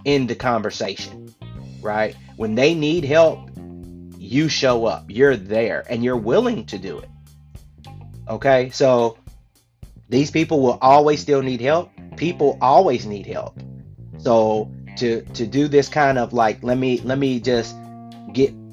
in 0.04 0.28
the 0.28 0.36
conversation 0.36 1.22
right? 1.82 2.16
When 2.36 2.54
they 2.54 2.76
need 2.76 3.04
help 3.04 3.50
you 4.18 4.48
show 4.48 4.86
up. 4.86 5.06
You're 5.10 5.36
there 5.36 5.84
and 5.90 6.04
you're 6.04 6.16
willing 6.16 6.66
to 6.68 6.78
do 6.78 7.00
it. 7.00 7.10
Okay? 8.30 8.70
So 8.70 9.18
these 10.10 10.32
people 10.32 10.62
will 10.62 10.78
always 10.82 11.20
still 11.20 11.42
need 11.42 11.60
help. 11.60 11.92
People 12.18 12.58
always 12.62 13.06
need 13.06 13.26
help. 13.26 13.60
So 14.20 14.72
to 14.98 15.22
to 15.22 15.48
do 15.48 15.68
this 15.68 15.90
kind 15.90 16.18
of 16.18 16.34
like 16.34 16.62
let 16.62 16.78
me 16.78 17.00
let 17.00 17.18
me 17.18 17.40
just 17.40 17.76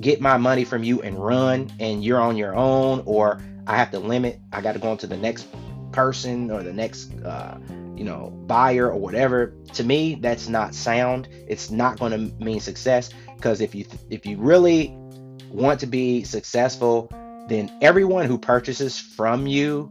get 0.00 0.20
my 0.20 0.36
money 0.36 0.64
from 0.64 0.82
you 0.82 1.02
and 1.02 1.18
run 1.18 1.70
and 1.80 2.04
you're 2.04 2.20
on 2.20 2.36
your 2.36 2.54
own 2.54 3.02
or 3.04 3.40
i 3.66 3.76
have 3.76 3.90
to 3.90 3.98
limit 3.98 4.38
i 4.52 4.60
got 4.60 4.72
to 4.72 4.78
go 4.78 4.90
on 4.90 4.96
to 4.96 5.06
the 5.06 5.16
next 5.16 5.46
person 5.92 6.50
or 6.50 6.62
the 6.62 6.72
next 6.72 7.12
uh, 7.24 7.58
you 7.96 8.04
know 8.04 8.30
buyer 8.46 8.90
or 8.90 8.96
whatever. 8.96 9.52
To 9.74 9.84
me 9.84 10.14
that's 10.14 10.48
not 10.48 10.74
sound. 10.74 11.28
It's 11.48 11.70
not 11.70 11.98
going 11.98 12.12
to 12.12 12.44
mean 12.44 12.60
success 12.60 13.10
because 13.34 13.60
if 13.60 13.74
you 13.74 13.84
if 14.10 14.24
you 14.24 14.38
really 14.38 14.94
want 15.50 15.80
to 15.80 15.86
be 15.86 16.22
successful 16.24 17.10
then 17.48 17.72
everyone 17.80 18.26
who 18.26 18.38
purchases 18.38 18.98
from 18.98 19.46
you 19.46 19.90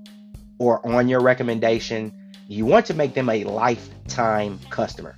or 0.60 0.86
on 0.88 1.08
your 1.08 1.20
recommendation 1.20 2.14
you 2.48 2.66
want 2.66 2.86
to 2.86 2.94
make 2.94 3.16
them 3.16 3.28
a 3.30 3.44
lifetime 3.44 4.60
customer 4.70 5.18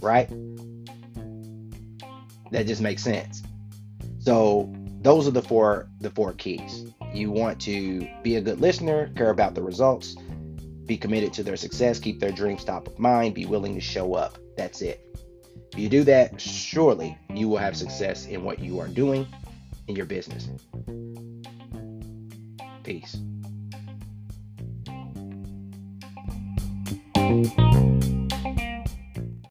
right? 0.00 0.28
That 2.50 2.66
just 2.66 2.80
makes 2.80 3.02
sense 3.02 3.42
so 4.22 4.72
those 5.00 5.26
are 5.26 5.32
the 5.32 5.42
four 5.42 5.88
the 6.00 6.10
four 6.10 6.32
keys. 6.32 6.86
You 7.12 7.32
want 7.32 7.60
to 7.62 8.08
be 8.22 8.36
a 8.36 8.40
good 8.40 8.60
listener, 8.60 9.08
care 9.16 9.30
about 9.30 9.54
the 9.54 9.62
results, 9.62 10.14
be 10.86 10.96
committed 10.96 11.32
to 11.34 11.42
their 11.42 11.56
success, 11.56 11.98
keep 11.98 12.20
their 12.20 12.30
dreams 12.30 12.64
top 12.64 12.86
of 12.86 12.98
mind, 12.98 13.34
be 13.34 13.46
willing 13.46 13.74
to 13.74 13.80
show 13.80 14.14
up. 14.14 14.38
That's 14.56 14.80
it. 14.80 15.00
If 15.72 15.78
you 15.78 15.88
do 15.88 16.04
that, 16.04 16.40
surely 16.40 17.18
you 17.34 17.48
will 17.48 17.58
have 17.58 17.76
success 17.76 18.26
in 18.26 18.44
what 18.44 18.60
you 18.60 18.78
are 18.78 18.88
doing 18.88 19.26
in 19.88 19.96
your 19.96 20.06
business. 20.06 20.48
Peace. 22.84 23.16